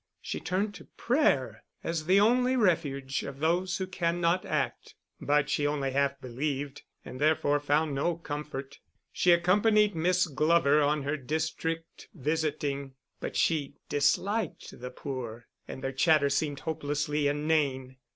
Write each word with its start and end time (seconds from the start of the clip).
She 0.19 0.39
turned 0.39 0.73
to 0.73 0.87
prayer 0.97 1.63
as 1.83 2.07
the 2.07 2.19
only 2.19 2.55
refuge 2.55 3.21
of 3.21 3.37
those 3.37 3.77
who 3.77 3.85
cannot 3.85 4.45
act, 4.45 4.95
but 5.21 5.47
she 5.47 5.67
only 5.67 5.91
half 5.91 6.19
believed, 6.19 6.81
and 7.05 7.21
therefore 7.21 7.59
found 7.59 7.93
no 7.93 8.15
comfort. 8.17 8.79
She 9.13 9.31
accompanied 9.31 9.93
Miss 9.95 10.25
Glover 10.25 10.81
on 10.81 11.03
her 11.03 11.17
district 11.17 12.07
visiting, 12.15 12.95
but 13.19 13.35
she 13.35 13.75
disliked 13.89 14.79
the 14.81 14.89
poor, 14.89 15.45
and 15.67 15.83
their 15.83 15.93
chatter 15.93 16.31
seemed 16.31 16.61
hopelessly 16.61 17.27
inane. 17.27 17.97